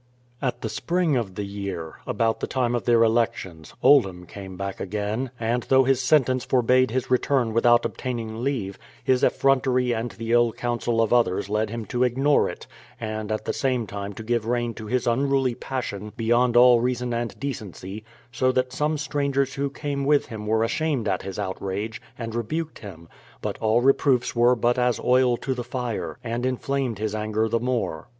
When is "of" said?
1.15-1.35, 2.73-2.85, 11.03-11.13, 21.07-21.21